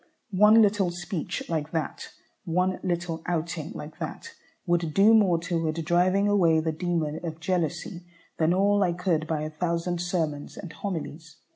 [0.33, 2.07] One little speech like that,
[2.43, 4.31] one little outing like that,
[4.65, 8.07] would do more toward driving away the demon of jealousy
[8.39, 11.37] than all I could by a thousand sermons and homilies.